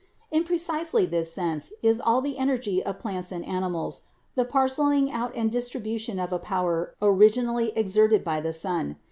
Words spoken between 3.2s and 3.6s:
and